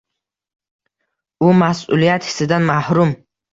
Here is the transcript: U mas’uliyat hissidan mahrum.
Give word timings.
U 1.49 1.51
mas’uliyat 1.61 2.29
hissidan 2.33 2.69
mahrum. 2.73 3.17